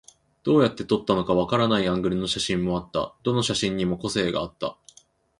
[0.41, 3.13] どうやって撮ったのかわからないアングルの写真もあった。
[3.21, 4.75] どの写真にも個性があった。